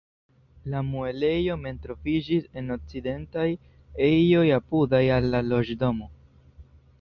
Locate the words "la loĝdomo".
5.35-6.11